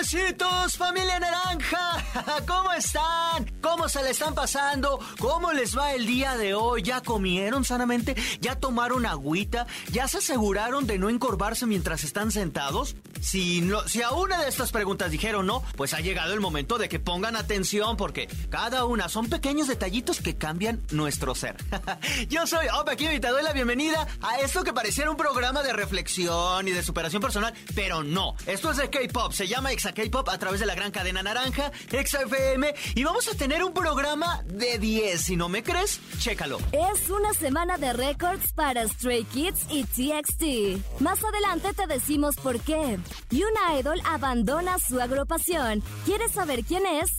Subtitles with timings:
[0.00, 2.42] Bebecitos, familia naranja.
[2.46, 3.52] ¿Cómo están?
[3.60, 4.98] ¿Cómo se le están pasando?
[5.18, 6.82] ¿Cómo les va el día de hoy?
[6.82, 8.16] ¿Ya comieron sanamente?
[8.40, 9.66] ¿Ya tomaron agüita?
[9.92, 12.96] ¿Ya se aseguraron de no encorvarse mientras están sentados?
[13.20, 16.78] Si, no, si a una de estas preguntas dijeron no, pues ha llegado el momento
[16.78, 21.56] de que pongan atención porque cada una son pequeños detallitos que cambian nuestro ser.
[22.28, 25.62] Yo soy Opa aquí y te doy la bienvenida a esto que pareciera un programa
[25.62, 28.34] de reflexión y de superación personal, pero no.
[28.46, 31.72] Esto es de K-Pop, se llama Exa K-Pop a través de la gran cadena naranja,
[31.90, 35.20] Exa FM, y vamos a tener un programa de 10.
[35.20, 36.58] Si no me crees, chécalo.
[36.72, 41.00] Es una semana de récords para Stray Kids y TXT.
[41.00, 42.98] Más adelante te decimos por qué.
[43.30, 45.82] Y una idol abandona su agrupación.
[46.04, 47.10] ¿Quieres saber quién es?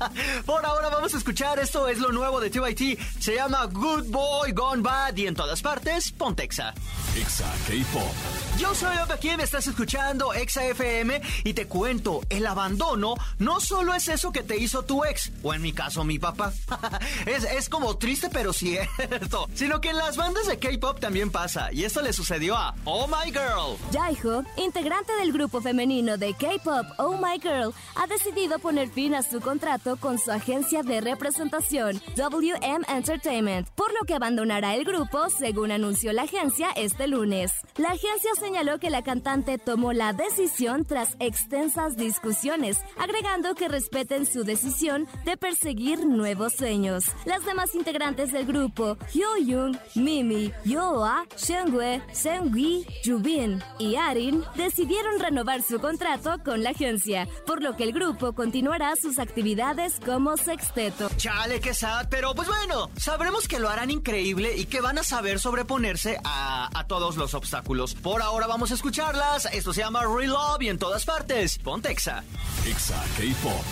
[0.46, 4.52] Por ahora vamos a escuchar, esto es lo nuevo de TYT, se llama Good Boy
[4.52, 6.74] Gone Bad y en todas partes, Pontexa.
[7.16, 8.12] Exa K-Pop.
[8.58, 13.94] Yo soy Opa quien estás escuchando Exa FM y te cuento, el abandono no solo
[13.94, 16.52] es eso que te hizo tu ex, o en mi caso mi papá.
[17.26, 21.72] es, es como triste pero cierto, sino que en las bandas de K-Pop también pasa,
[21.72, 23.76] y esto le sucedió a Oh My Girl.
[23.92, 29.24] Jaiho, integrante del grupo femenino de K-Pop Oh My Girl, ha decidido poner fin a
[29.24, 35.28] su contrato con su agencia de representación, WM Entertainment, por lo que abandonará el grupo,
[35.28, 37.50] según anunció la agencia este lunes.
[37.76, 44.24] La agencia señaló que la cantante tomó la decisión tras extensas discusiones, agregando que respeten
[44.24, 47.06] su decisión de perseguir nuevos sueños.
[47.24, 54.44] Las demás integrantes del grupo, Hyo Young, Mimi, Yo Boa, Shengwe, Seungui, Yubin y Arin
[54.56, 59.98] decidieron renovar su contrato con la agencia, por lo que el grupo continuará sus actividades
[60.04, 61.08] como sexteto.
[61.16, 65.02] Chale, qué sad, pero pues bueno, sabremos que lo harán increíble y que van a
[65.02, 67.94] saber sobreponerse a, a todos los obstáculos.
[67.94, 69.46] Por ahora vamos a escucharlas.
[69.46, 71.58] Esto se llama Relove y en todas partes.
[71.58, 72.22] Pontexa.
[72.66, 73.64] Exa K-Pop.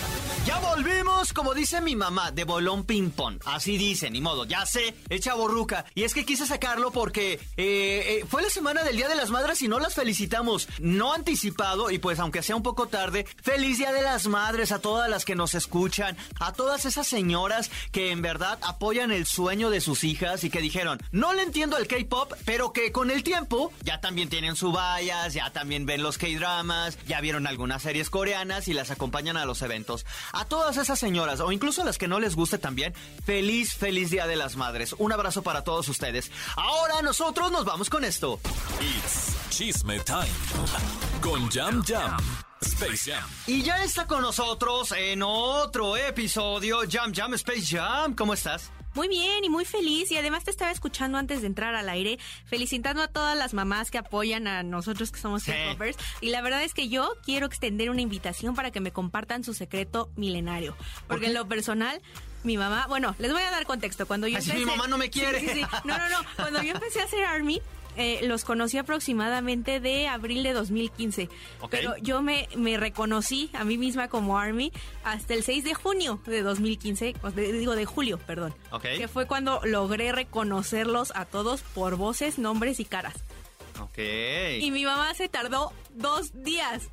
[0.47, 3.41] Ya volvimos, como dice mi mamá, de bolón ping-pong.
[3.45, 5.85] Así dice, ni modo, ya sé, echa borruca.
[5.95, 9.31] Y es que quise sacarlo porque eh, eh, fue la semana del Día de las
[9.31, 10.69] Madres y no las felicitamos.
[10.79, 14.81] No anticipado, y pues aunque sea un poco tarde, feliz Día de las Madres a
[14.81, 19.71] todas las que nos escuchan, a todas esas señoras que en verdad apoyan el sueño
[19.71, 23.23] de sus hijas y que dijeron, no le entiendo al K-pop, pero que con el
[23.23, 28.11] tiempo ya también tienen su vallas, ya también ven los K-dramas, ya vieron algunas series
[28.11, 30.07] coreanas y las acompañan a los eventos.
[30.33, 34.11] A todas esas señoras, o incluso a las que no les guste también, feliz, feliz
[34.11, 34.95] Día de las Madres.
[34.99, 36.31] Un abrazo para todos ustedes.
[36.57, 38.41] Ahora nosotros nos vamos con esto.
[38.81, 40.29] It's Chisme Time.
[41.21, 42.17] Con Jam Jam.
[42.63, 43.29] Space Jam.
[43.47, 48.15] Y ya está con nosotros en otro episodio, Jam Jam Space Jam.
[48.15, 48.71] ¿Cómo estás?
[48.95, 52.19] Muy bien y muy feliz y además te estaba escuchando antes de entrar al aire,
[52.45, 55.53] felicitando a todas las mamás que apoyan a nosotros que somos Sí.
[56.21, 59.55] Y la verdad es que yo quiero extender una invitación para que me compartan su
[59.55, 60.77] secreto milenario,
[61.07, 62.03] porque en lo personal
[62.45, 64.97] mi mamá, bueno, les voy a dar contexto, cuando yo Así empecé mi mamá no
[64.99, 65.41] me quiere.
[65.41, 65.63] sí, sí.
[65.85, 67.61] No, no, no, cuando yo empecé a hacer ARMY
[67.97, 71.29] eh, los conocí aproximadamente de abril de 2015.
[71.61, 71.71] Ok.
[71.71, 74.73] Pero yo me, me reconocí a mí misma como ARMY
[75.03, 78.55] hasta el 6 de junio de 2015, o de- digo de julio, perdón.
[78.71, 78.83] Ok.
[78.97, 83.15] Que fue cuando logré reconocerlos a todos por voces, nombres y caras.
[83.81, 83.99] Ok.
[84.61, 86.89] Y mi mamá se tardó dos días.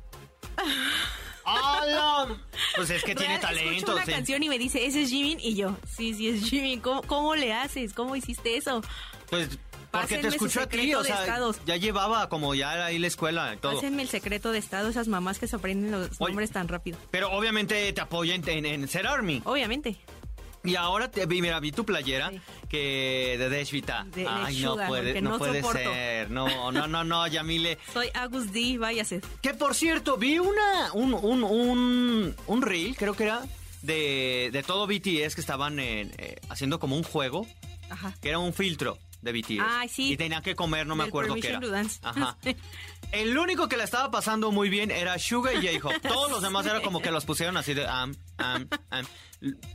[1.48, 2.36] ¡Hala!
[2.76, 3.92] Pues es que tiene Real, escucho talento.
[3.94, 4.12] una sí.
[4.12, 5.38] canción y me dice, ese es Jimin.
[5.40, 6.80] Y yo, sí, sí es Jimin.
[6.80, 7.92] ¿Cómo, cómo le haces?
[7.94, 8.82] ¿Cómo hiciste eso?
[9.30, 9.58] Pues
[9.90, 11.24] porque te Pásenme escuchó a ti, o sea,
[11.64, 13.74] ya llevaba como ya ahí la escuela y todo.
[13.74, 16.30] Pásenme el secreto de estado, esas mamás que se aprenden los Oye.
[16.30, 16.98] nombres tan rápido.
[17.10, 19.40] Pero obviamente te apoya en, en- en ser Army.
[19.46, 19.98] Obviamente.
[20.64, 22.40] Y ahora, te, vi- mira, vi tu playera Sí.
[22.68, 24.04] que de Deshvita.
[24.14, 26.30] De Ay, no puede, no no puede ser.
[26.30, 27.78] No, no, no, no, Yamile.
[27.92, 29.20] Soy Agus D, váyase.
[29.40, 33.42] Que por cierto, vi una, un, un, un, un reel, creo que era,
[33.82, 37.46] de, de todo BTS que estaban en, eh, haciendo como un juego,
[37.90, 38.14] Ajá.
[38.20, 39.60] que era un filtro de BTS.
[39.60, 40.12] Ay, sí.
[40.12, 41.60] Y tenían que comer, no me Del acuerdo qué era.
[41.60, 41.98] To Dance.
[42.02, 42.36] Ajá.
[43.12, 46.00] El único que la estaba pasando muy bien era Suga y J-Hope.
[46.08, 49.06] Todos los demás era como que los pusieron así de am, am, am.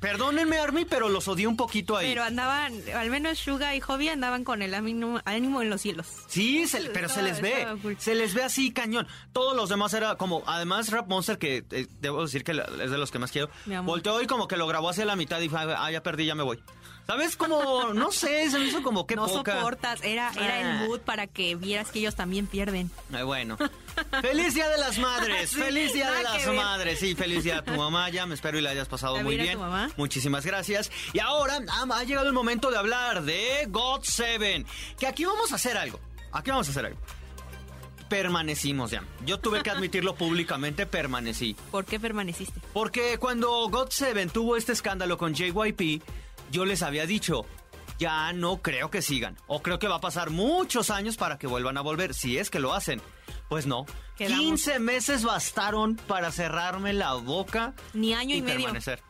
[0.01, 2.09] Perdónenme, Army, pero los odié un poquito ahí.
[2.09, 6.05] Pero andaban, al menos Suga y Hobby andaban con el ánimo, ánimo en los cielos.
[6.27, 7.65] Sí, se- pero se les ve.
[7.81, 7.95] Cool.
[7.97, 9.07] Se les ve así cañón.
[9.31, 12.97] Todos los demás era como, además Rap Monster, que eh, debo decir que es de
[12.97, 13.49] los que más quiero,
[13.83, 16.35] volteó y como que lo grabó hacia la mitad y fue, ah, ya perdí, ya
[16.35, 16.61] me voy.
[17.07, 17.35] ¿Sabes?
[17.35, 19.55] Como, no sé, se me hizo como que no poca.
[19.55, 20.59] soportas, era, era Ah.
[20.81, 22.89] el mood para que vieras que ellos también pierden.
[23.11, 23.57] Ay, bueno.
[24.21, 25.49] ¡Feliz Día de las Madres!
[25.51, 26.47] Sí, ¡Feliz Día de las.
[26.47, 26.99] Madres!
[26.99, 28.09] Sí, feliz día a tu mamá.
[28.09, 29.53] Ya me espero y la hayas pasado muy bien.
[29.53, 29.89] tu mamá.
[29.97, 30.91] Muchísimas gracias.
[31.13, 34.65] Y ahora ah, ha llegado el momento de hablar de God Seven.
[34.97, 35.99] Que aquí vamos a hacer algo.
[36.31, 36.99] Aquí vamos a hacer algo.
[38.09, 39.03] Permanecimos ya.
[39.25, 41.55] Yo tuve que admitirlo públicamente, permanecí.
[41.71, 42.59] ¿Por qué permaneciste?
[42.73, 46.01] Porque cuando God Seven tuvo este escándalo con JYP,
[46.51, 47.45] yo les había dicho,
[48.03, 49.37] ya no creo que sigan.
[49.47, 52.49] O creo que va a pasar muchos años para que vuelvan a volver, si es
[52.49, 53.01] que lo hacen.
[53.47, 53.85] Pues no.
[54.17, 54.39] Quedamos.
[54.39, 58.57] 15 meses bastaron para cerrarme la boca Ni año y, medio.
[58.57, 59.01] permanecer.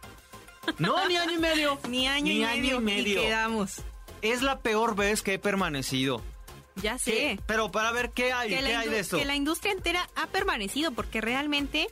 [0.78, 1.80] No, ni año y medio.
[1.90, 3.22] Ni año, y, medio, y medio.
[3.22, 3.82] quedamos.
[4.22, 6.22] Es la peor vez que he permanecido.
[6.76, 7.12] Ya sé.
[7.12, 7.40] ¿Qué?
[7.48, 9.18] Pero para ver qué hay, qué hay de esto.
[9.18, 11.90] que la industria entera ha permanecido porque realmente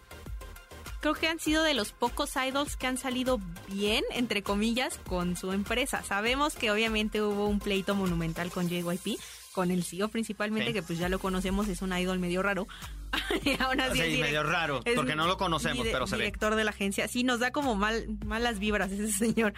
[1.01, 5.35] creo que han sido de los pocos idols que han salido bien, entre comillas, con
[5.35, 6.03] su empresa.
[6.03, 9.19] Sabemos que obviamente hubo un pleito monumental con JYP,
[9.53, 10.73] con el CEO principalmente, Sí.
[10.73, 12.67] que pues ya lo conocemos, es un idol medio raro.
[13.43, 16.23] y aún así Sí, direct- medio raro, porque no lo conocemos, pero se ve.
[16.25, 17.07] Director de la agencia.
[17.09, 19.53] Sí, nos da como mal, malas vibras ese señor.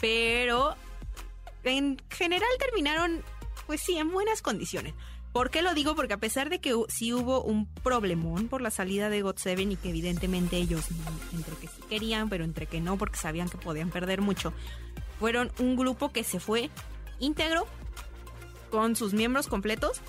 [0.00, 0.74] Pero
[1.62, 3.22] en general terminaron,
[3.66, 4.94] pues sí, en buenas condiciones.
[5.36, 5.94] ¿Por qué lo digo?
[5.94, 9.76] Porque a pesar de que sí hubo un problemón por la salida de God7 y
[9.76, 10.86] que evidentemente ellos
[11.34, 14.54] entre que sí querían, pero entre que no, porque sabían que podían perder mucho,
[15.18, 16.70] fueron un grupo que se fue
[17.18, 17.66] íntegro,
[18.70, 20.00] con sus miembros completos,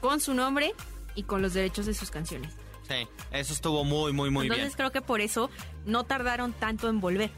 [0.00, 0.74] con su nombre
[1.14, 2.52] y con los derechos de sus canciones.
[2.88, 4.76] Sí, eso estuvo muy, muy, muy Entonces bien.
[4.76, 5.50] creo que por eso
[5.86, 7.30] no tardaron tanto en volver.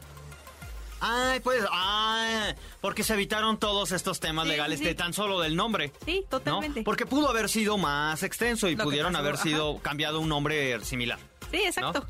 [1.01, 1.63] Ay, pues,
[2.81, 5.91] porque se evitaron todos estos temas Sí, legales sí, de tan solo del nombre.
[6.05, 6.27] Sí, ¿no?
[6.39, 6.83] totalmente.
[6.83, 9.43] Porque pudo haber sido más extenso y Lo pudieron haber ajá.
[9.43, 11.19] sido cambiado un nombre similar.
[11.51, 12.05] Sí, exacto.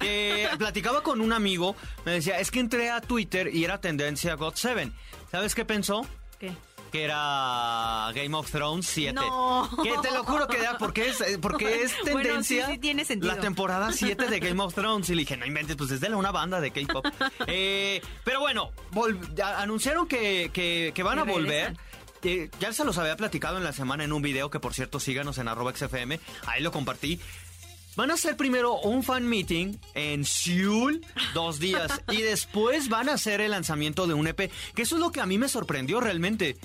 [0.00, 4.36] Eh, platicaba con un amigo, me decía, es que entré a Twitter y era tendencia
[4.36, 4.92] God7.
[5.30, 6.06] ¿Sabes qué pensó?
[6.38, 6.52] ¿Qué?
[6.92, 9.14] Que era Game of Thrones 7.
[9.14, 9.68] No.
[9.82, 12.78] Que te lo juro que era porque es, eh, porque es Bueno, tendencia sí, sí
[12.78, 13.34] tiene sentido.
[13.34, 15.08] la temporada 7 de Game of Thrones.
[15.10, 17.04] Y le dije, no inventes, pues es de una banda de K-pop.
[17.48, 18.70] Eh, pero bueno,
[19.56, 21.76] anunciaron que, que- que van a volver.
[22.22, 25.00] Eh, ya se los había platicado en la semana en un video que por cierto
[25.00, 26.20] síganos en arroba XFM.
[26.46, 27.18] Ahí lo compartí.
[27.96, 33.14] Van a hacer primero un fan meeting en Seúl, dos días, y después van a
[33.14, 36.00] hacer el lanzamiento de un EP, que eso es lo que a mí me sorprendió
[36.00, 36.56] realmente,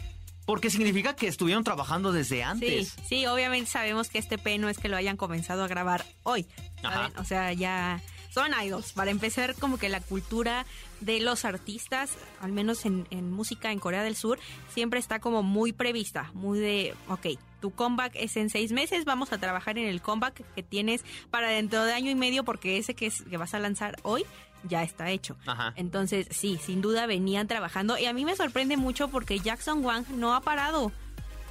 [0.47, 2.95] porque significa que estuvieron trabajando desde Sí, antes.
[3.07, 6.47] sí, obviamente sabemos que este P no es que lo hayan comenzado a grabar hoy.
[6.81, 7.11] Ajá.
[7.17, 8.01] O sea, ya
[8.33, 8.93] son idols.
[8.93, 10.65] Para empezar, como que la cultura
[11.01, 12.11] de los artistas,
[12.41, 14.39] al menos en, en música en Corea del Sur,
[14.73, 17.27] siempre está como muy prevista, muy de, ok,
[17.59, 21.49] tu comeback es en seis meses, vamos a trabajar en el comeback que tienes para
[21.49, 24.25] dentro de año y medio, porque ese que, es, que vas a lanzar hoy
[24.63, 25.35] ya está hecho.
[25.45, 25.73] Ajá.
[25.75, 27.97] Entonces, sí, sin duda venían trabajando.
[27.97, 30.91] Y a mí me sorprende mucho porque Jackson Wang no ha parado.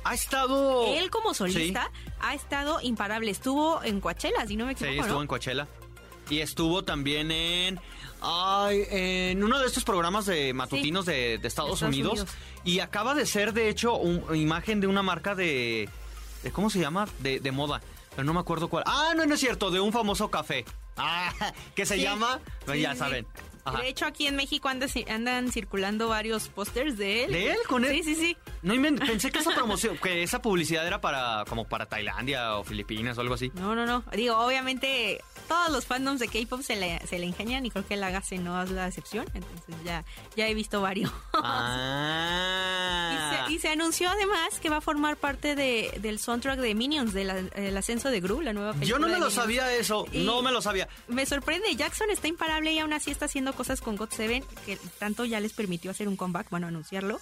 [0.05, 0.87] Ha estado...
[0.95, 3.31] Él como solista ha estado imparable.
[3.31, 5.23] Estuvo en Coachella, si no me Sí, equivoco, estuvo ¿no?
[5.23, 5.69] en Coachella.
[6.31, 7.81] Y estuvo también en...
[8.21, 12.31] Ay, en uno de estos programas de matutinos de, de Estados, Estados Unidos, Unidos.
[12.65, 15.89] Y acaba de ser, de hecho, una imagen de una marca de,
[16.43, 17.07] de- ¿Cómo se llama?
[17.21, 17.81] De, de moda.
[18.11, 18.85] Pero no me acuerdo cuál.
[18.87, 19.71] Ah, no, no es cierto.
[19.71, 20.65] De un famoso café.
[20.97, 21.33] Ah,
[21.75, 22.03] que se Sí.
[22.03, 22.41] llama...
[22.71, 23.27] Sí, ya sí, saben.
[23.65, 23.81] Ajá.
[23.83, 27.33] De hecho, aquí en México anda- andan circulando varios pósters de él.
[27.33, 27.57] ¿De él?
[27.69, 27.93] ¿Con él?
[27.97, 28.37] Sí, sí, sí.
[28.63, 28.75] No
[29.05, 33.23] pensé que esa promoción, que esa publicidad era para como para Tailandia o Filipinas o
[33.23, 33.51] algo así.
[33.55, 34.05] No, no, no.
[34.13, 37.95] Digo, obviamente todos los fandoms de K-pop se le, se le ingenian y creo que
[37.95, 39.27] el Agassi no es la excepción.
[39.35, 40.05] Entonces ya,
[40.37, 41.11] ya he visto varios.
[41.89, 43.43] Ah.
[43.47, 46.75] Y se, y se anunció además que va a formar parte de, del soundtrack de
[46.75, 48.89] Minions, de la- del ascenso de Gru, la nueva película.
[48.91, 49.35] Yo no me lo Minions.
[49.35, 50.89] sabía eso, Y- no me lo sabía.
[51.09, 54.77] Me sorprende, Jackson está imparable y aún así está haciendo cosas con God Seven que
[54.99, 57.21] tanto ya les permitió hacer un comeback, bueno, anunciarlo.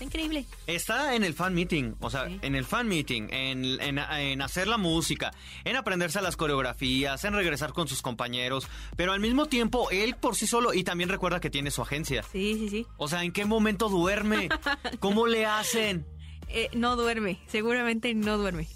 [0.00, 0.46] Está increíble.
[0.66, 2.38] Está en el fan meeting, o sea, Sí.
[2.40, 5.30] en el fan meeting, en, en- en hacer la música,
[5.64, 8.66] en aprenderse las coreografías, en regresar con sus compañeros,
[8.96, 12.22] pero al mismo tiempo él por sí solo y también recuerda que tiene su agencia.
[12.32, 12.86] Sí, sí, sí.
[12.96, 14.48] O sea, ¿en qué momento duerme?
[15.00, 16.06] ¿Cómo le hacen?
[16.48, 18.66] Eh, no duerme, seguramente no duerme.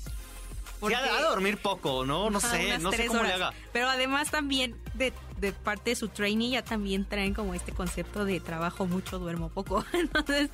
[0.86, 2.28] Sí, ha de- dormir poco, ¿no?
[2.28, 3.40] No sé, no sé cómo le horas.
[3.40, 3.52] haga.
[3.72, 8.26] Pero además también de, de parte de su trainee ya también traen como este concepto
[8.26, 9.82] de trabajo mucho, duermo poco.
[9.94, 10.50] Entonces,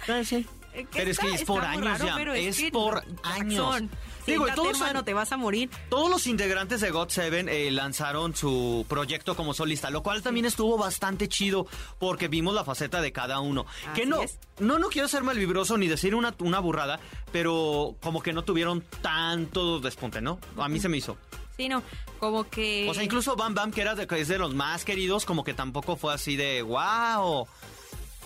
[0.75, 3.83] eh, Pero es que es por años raro, ya, pero es que por Jackson, años.
[4.27, 5.71] Digo, todos hermano, te vas a morir.
[5.89, 10.77] Todos los integrantes de God7 eh, lanzaron su proyecto como solista, lo cual también estuvo
[10.79, 11.67] bastante chido
[11.99, 13.67] porque vimos la faceta de cada uno.
[13.95, 14.39] que no, es.
[14.59, 17.01] no, no quiero ser malvibroso ni decir una, una burrada,
[17.33, 20.39] pero como que no tuvieron tanto despunte, ¿no?
[20.57, 21.17] A mí se me hizo.
[21.57, 21.83] Sí, no,
[22.19, 22.87] como que...
[22.89, 25.53] O sea, incluso Bam Bam, que era de, es de los más queridos, como que
[25.53, 27.47] tampoco fue así de wow.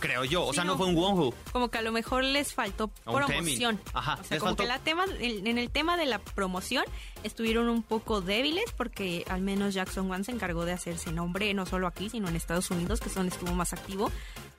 [0.06, 0.44] Creo yo.
[0.44, 0.78] O Sí, sea, no, no.
[0.78, 1.32] fue un Wonhu.
[1.52, 3.80] como que a lo mejor les faltó promoción.
[3.92, 6.84] Ajá, O sea, como faltó- que la tema, en, en el tema de la promoción
[7.22, 11.64] estuvieron un poco débiles porque al menos Jackson One se encargó de hacerse nombre no
[11.66, 14.10] solo aquí, sino en Estados Unidos, que es donde estuvo más activo.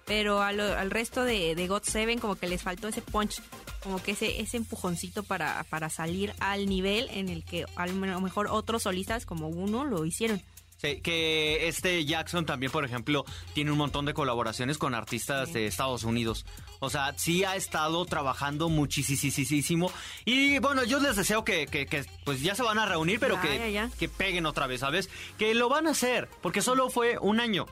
[0.05, 3.41] Pero a lo- al resto de, de God Seven como que les faltó ese punch,
[3.81, 8.21] como que ese, ese empujoncito para, para salir al nivel en el que a lo
[8.21, 10.41] mejor otros solistas como uno lo hicieron.
[10.85, 15.67] Sí, que este Jackson también, por ejemplo, tiene un montón de colaboraciones con artistas de
[15.67, 16.45] Estados Unidos.
[16.79, 19.91] O sea, sí ha estado trabajando muchísimo.
[20.25, 23.35] Y bueno, yo les deseo que, que- que, pues ya se van a reunir, pero
[23.35, 23.89] Ya, que, ya, ya.
[23.97, 25.09] que peguen otra vez, ¿sabes?
[25.37, 27.65] Que lo van a hacer, porque solo fue un año.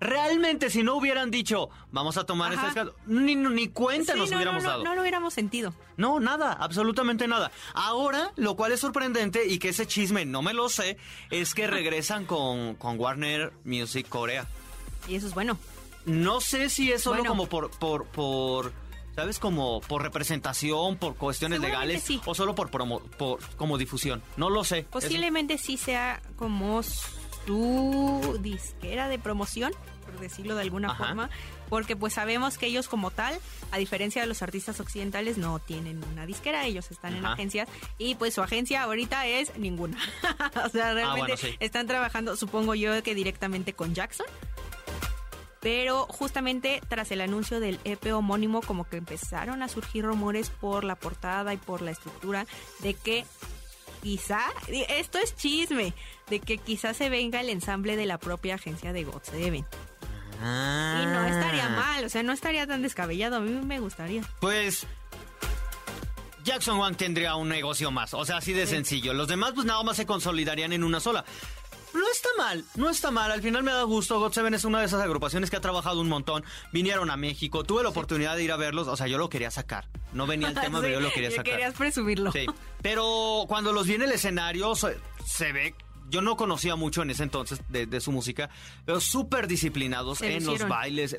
[0.00, 2.68] Realmente, si no hubieran dicho, vamos a tomar Ajá.
[2.68, 4.84] escalo, ni, ni cuenta Sí, nos no, no, hubiéramos no, dado.
[4.84, 5.74] no lo hubiéramos sentido.
[5.98, 7.52] No, nada, absolutamente nada.
[7.74, 10.96] Ahora, lo cual es sorprendente y que ese chisme no me lo sé,
[11.30, 14.46] es que regresan con, con Warner Music Corea.
[15.06, 15.58] Y eso es bueno.
[16.06, 17.30] No sé si es solo Bueno.
[17.30, 18.72] como por, por, por,
[19.14, 19.38] ¿sabes?
[19.38, 22.22] Como por representación, por cuestiones legales sí.
[22.24, 24.22] o solo por, promo, por como difusión.
[24.38, 24.86] No lo sé.
[24.90, 26.82] Posiblemente sí sea como
[27.46, 31.06] su disquera de promoción, por decirlo de alguna Ajá.
[31.06, 31.30] forma,
[31.68, 33.38] porque pues sabemos que ellos como tal,
[33.70, 38.14] a diferencia de los artistas occidentales, no tienen una disquera, ellos están en agencias y
[38.16, 39.98] pues su agencia ahorita es ninguna.
[40.64, 41.56] o sea, realmente Ah, bueno, sí.
[41.60, 44.26] están trabajando, supongo yo que directamente con Jackson.
[45.60, 50.84] Pero justamente tras el anuncio del EP homónimo, como que empezaron a surgir rumores por
[50.84, 52.46] la portada y por la estructura
[52.78, 53.26] de que
[54.02, 54.40] quizá,
[54.88, 55.92] esto es chisme,
[56.30, 59.66] de que quizá se venga el ensamble de la propia agencia de God Seven.
[60.42, 61.00] Ah.
[61.02, 64.22] Y no estaría mal, o sea, no estaría tan descabellado, a mí me gustaría.
[64.40, 64.86] Pues
[66.44, 69.12] Jackson Wang tendría un negocio más, o sea, así de sencillo.
[69.14, 71.24] Los demás pues nada más se consolidarían en una sola.
[71.92, 73.30] no está mal, no está mal.
[73.30, 74.18] Al final me da gusto.
[74.18, 76.44] God Seven es una de esas agrupaciones que ha trabajado un montón.
[76.72, 78.88] Vinieron a México, tuve la oportunidad de ir a verlos.
[78.88, 79.88] O sea, yo lo quería sacar.
[80.12, 81.44] No venía el tema, pero yo lo quería sacar.
[81.44, 82.32] Querías presumirlo.
[82.32, 82.46] Sí.
[82.80, 85.74] Pero cuando los vi en el escenario, se, se ve
[86.08, 88.50] yo no conocía mucho en ese entonces de, de su música,
[88.84, 91.16] pero súper disciplinados Se en los bailes.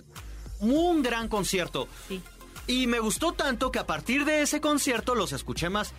[0.60, 1.88] Un gran concierto.
[2.08, 2.22] Sí.
[2.68, 5.94] Y me gustó tanto que a partir de ese concierto los escuché más.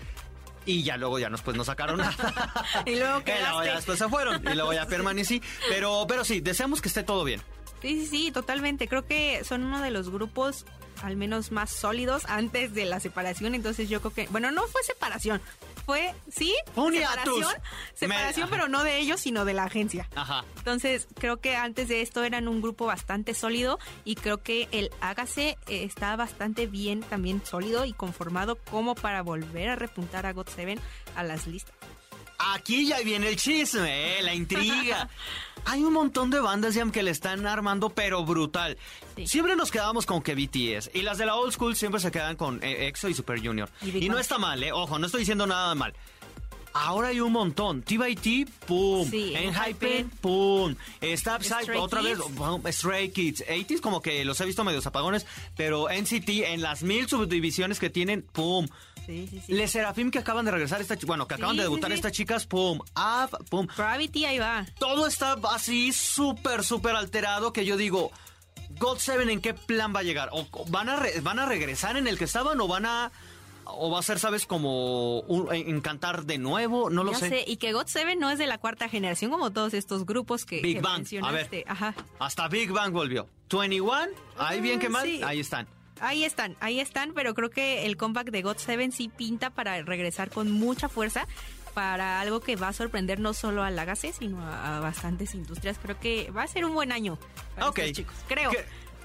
[0.64, 2.14] Y ya luego ya después no sacaron nada.
[2.86, 3.72] Y luego quedaste.
[3.74, 4.40] después se fueron.
[4.46, 5.42] Y luego ya permanecí.
[5.68, 7.40] Pero, pero sí, deseamos que esté todo bien.
[7.80, 8.86] Sí, sí, sí, totalmente.
[8.86, 10.64] Creo que son uno de los grupos
[11.02, 13.56] al menos más sólidos antes de la separación.
[13.56, 15.42] Entonces yo creo que, bueno, no fue separación.
[15.84, 17.54] Fue, sí, un separación, hiatus.
[17.94, 20.08] separación, Me- pero no de ellos, sino de la agencia.
[20.14, 20.44] Ajá.
[20.58, 24.90] Entonces, creo que antes de esto eran un grupo bastante sólido y creo que el
[25.00, 30.32] Hágase eh, está bastante bien también sólido y conformado como para volver a repuntar a
[30.32, 30.78] God Seven
[31.16, 31.74] a las listas.
[32.54, 34.22] Aquí ya viene el chisme, ¿eh?
[34.22, 35.08] la intriga.
[35.64, 38.76] Hay un montón de bandas Jam, que le están armando, pero brutal.
[39.16, 39.26] Sí.
[39.28, 40.90] Siempre nos quedamos con que BTS.
[40.92, 43.70] Y las de la old school siempre se quedan con eh, EXO y Super Junior.
[43.80, 44.72] Y no está mal, ¿eh?
[44.72, 45.94] Ojo, no estoy diciendo nada mal.
[46.74, 47.82] Ahora hay un montón.
[47.82, 49.08] T-by-T, pum.
[49.08, 50.10] Sí, Enhypen, Enhypen.
[50.20, 50.74] pum.
[51.00, 51.38] Está
[51.76, 52.18] otra vez.
[52.74, 53.44] Stray Kids.
[53.46, 57.90] 80s como que los he visto medios apagones, pero NCT en las mil subdivisiones que
[57.90, 58.66] tienen, pum.
[59.06, 59.52] Sí, sí, sí.
[59.52, 61.94] Les Serafim que acaban de regresar, esta, bueno, que acaban Sí, de debutar sí.
[61.96, 63.66] estas chicas, pum, ah, pum.
[63.76, 64.64] Gravity ahí va.
[64.78, 68.10] Todo está así súper, súper alterado que yo digo,
[68.78, 70.28] God Seven, ¿en qué plan va a llegar?
[70.32, 73.10] ¿O o van a, re- van a regresar en el que estaban o van a...
[73.64, 76.88] o va a ser, sabes, como un- encantar de nuevo?
[76.88, 77.28] No lo sé.
[77.28, 77.44] sé.
[77.46, 80.60] Y que God Seven no es de la cuarta generación como todos estos grupos que,
[80.60, 81.64] Big que Bang, a ver.
[81.66, 81.94] Ajá.
[82.18, 83.28] Hasta Big Bang volvió.
[83.50, 84.06] 21,
[84.38, 85.66] ahí bien que mal, Ah, ahí están.
[86.02, 89.80] Ahí están, ahí están, pero creo que el comeback de God Seven sí pinta para
[89.82, 91.28] regresar con mucha fuerza
[91.74, 95.78] para algo que va a sorprender no solo a Lagasse, sino a, a bastantes industrias.
[95.80, 97.18] Creo que va a ser un buen año
[97.54, 98.16] para estos chicos.
[98.28, 98.50] Creo.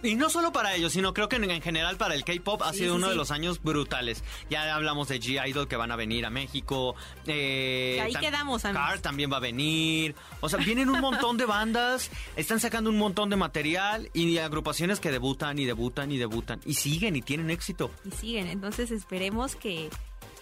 [0.04, 2.72] Y no solo para ellos, sino creo que en, en general para el K-pop ha
[2.72, 4.24] Sí, sido sí, uno de los años brutales.
[4.50, 6.96] Ya hablamos de G-Idol que van a venir a México.
[7.26, 8.88] Eh, Y ahí tam- quedamos, amigos.
[8.88, 10.16] Car también va a venir.
[10.42, 15.00] O sea, vienen un montón de bandas, están sacando un montón de material y agrupaciones
[15.00, 17.92] que debutan y debutan y debutan y siguen y tienen éxito.
[18.06, 18.48] y siguen.
[18.48, 19.90] Entonces esperemos que,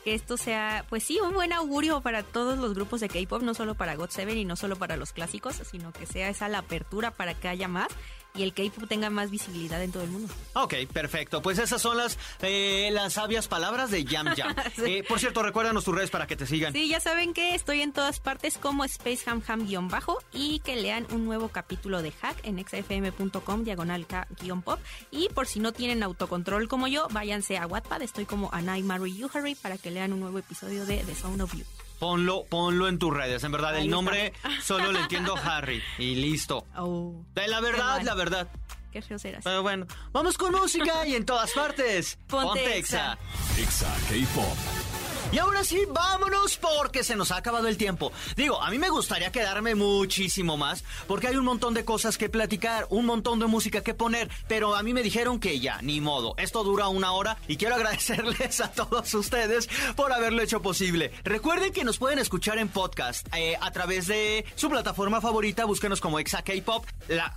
[0.03, 3.53] que esto sea, pues sí, un buen augurio para todos los grupos de K-pop, no
[3.53, 6.59] solo para God Seven y no solo para los clásicos, sino que sea esa la
[6.59, 7.87] apertura para que haya más
[8.35, 10.33] y el K-pop tenga más visibilidad en todo el mundo.
[10.53, 11.41] Ok, perfecto.
[11.41, 14.55] Pues esas son las, eh, las sabias palabras de Jam Jam.
[14.75, 14.83] Sí.
[14.85, 16.73] Eh, por cierto, recuérdanos tus redes para que te sigan.
[16.73, 21.49] Sí, ya saben que estoy en todas partes como SpaceHamHam-bajo y que lean un nuevo
[21.49, 24.79] capítulo de Hack en xfm.com diagonal K-pop.
[25.11, 29.15] Y por si no tienen autocontrol como yo, váyanse a Wattpad, estoy como Anai Marie
[29.15, 31.63] Yuhari para que lean un nuevo episodio de The Sound of You.
[31.99, 33.43] Ponlo, ponlo en tus redes.
[33.43, 33.95] En verdad, Ahí el está.
[33.95, 35.81] nombre solo le entiendo Harry.
[35.97, 36.65] Y listo.
[36.77, 38.47] Oh, De la verdad, la verdad.
[38.91, 39.43] qué feo serás.
[39.43, 42.17] Pero bueno, vamos con música y en todas partes.
[42.27, 43.17] Ponte Exa.
[43.57, 44.84] Exa K-Pop.
[45.35, 48.13] Y ahora sí, vámonos porque se nos ha acabado el tiempo.
[48.37, 52.29] Digo, a mí me gustaría quedarme muchísimo más porque hay un montón de cosas que
[52.29, 55.99] platicar, un montón de música que poner, pero a mí me dijeron que ya, ni
[55.99, 56.35] modo.
[56.37, 59.67] Esto dura una hora y quiero agradecerles a todos ustedes
[59.97, 61.11] por haberlo hecho posible.
[61.25, 65.99] Recuerden que nos pueden escuchar en podcast eh, a través de su plataforma favorita, búsquenos
[65.99, 66.85] como Exa K-Pop.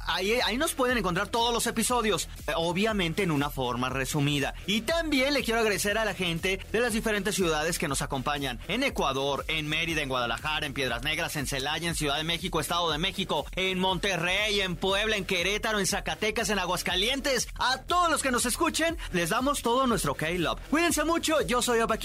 [0.06, 4.54] Ahí, ahí nos pueden encontrar todos los episodios, eh, obviamente en una forma resumida.
[4.68, 8.60] Y también le quiero agradecer a la gente de las diferentes ciudades nos acompañan.
[8.68, 12.60] En Ecuador, en Mérida, en Guadalajara, en Piedras Negras, en Celaya, en Ciudad de México,
[12.60, 17.48] Estado de México, en Monterrey, en Puebla, en Querétaro, en Zacatecas, en Aguascalientes.
[17.58, 20.60] A todos los que nos escuchen, les damos todo nuestro K-Love.
[20.70, 21.98] Cuídense mucho, yo soy Opa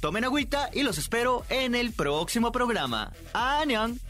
[0.00, 3.12] tomen agüita y los espero en el próximo programa.
[3.32, 4.00] ¡Añón!